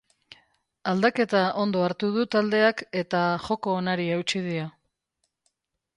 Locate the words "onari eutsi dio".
3.83-4.69